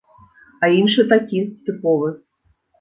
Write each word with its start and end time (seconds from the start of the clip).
А 0.67 0.69
іншы 0.79 1.05
такі, 1.13 1.45
тыповы. 1.69 2.13